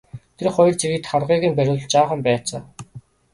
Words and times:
Тэр 0.37 0.47
хоёр 0.55 0.73
цэргийг 0.79 1.03
тарвагыг 1.07 1.49
нь 1.49 1.57
бариулж 1.57 1.85
жаахан 1.93 2.19
байцаав. 2.27 2.63